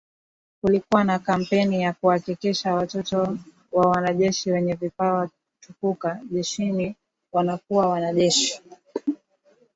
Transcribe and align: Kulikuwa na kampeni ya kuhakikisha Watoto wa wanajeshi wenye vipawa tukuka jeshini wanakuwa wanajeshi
Kulikuwa 0.61 1.03
na 1.03 1.19
kampeni 1.19 1.81
ya 1.81 1.93
kuhakikisha 1.93 2.75
Watoto 2.75 3.37
wa 3.71 3.87
wanajeshi 3.89 4.51
wenye 4.51 4.73
vipawa 4.73 5.29
tukuka 5.61 6.19
jeshini 6.31 6.95
wanakuwa 7.31 7.87
wanajeshi 7.89 8.61